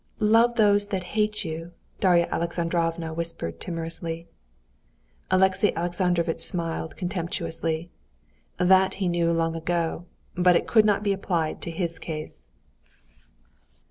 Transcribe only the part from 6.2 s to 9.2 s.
smiled contemptuously. That he